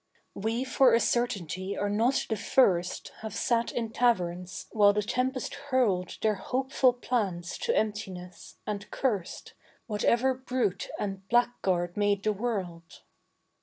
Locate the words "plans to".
6.93-7.77